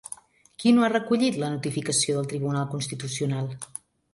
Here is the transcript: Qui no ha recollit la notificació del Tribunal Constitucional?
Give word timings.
Qui 0.61 0.71
no 0.77 0.85
ha 0.85 0.89
recollit 0.93 1.37
la 1.43 1.51
notificació 1.57 2.15
del 2.17 2.27
Tribunal 2.33 2.67
Constitucional? 2.73 3.53